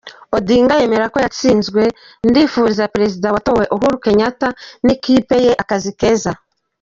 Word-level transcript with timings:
Odinga 0.37 0.75
yemera 0.81 1.05
ko 1.13 1.17
yatsinzwe" 1.25 1.81
Ndifuriza 2.27 2.91
Perezida 2.93 3.27
watowe 3.35 3.63
Uhuru 3.75 3.95
Kenyatta, 4.03 4.47
n’ikipe 4.85 5.35
ye 5.45 5.51
akazi 5.63 5.91
keza. 5.99 6.31